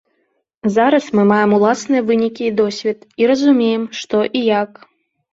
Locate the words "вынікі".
2.07-2.43